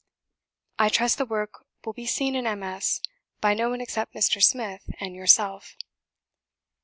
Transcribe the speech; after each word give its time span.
"I 0.79 0.89
trust 0.89 1.19
the 1.19 1.27
work 1.27 1.63
will 1.85 1.93
be 1.93 2.07
seen 2.07 2.33
in 2.33 2.45
MS. 2.59 3.01
by 3.39 3.53
no 3.53 3.69
one 3.69 3.81
except 3.81 4.15
Mr. 4.15 4.41
Smith 4.41 4.81
and 4.99 5.13
yourself." 5.13 5.77